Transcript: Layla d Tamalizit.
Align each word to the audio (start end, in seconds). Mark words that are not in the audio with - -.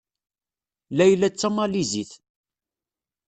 Layla 0.97 1.27
d 1.29 1.35
Tamalizit. 1.35 2.11